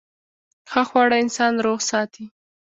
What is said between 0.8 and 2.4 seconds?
خواړه انسان روغ ساتي.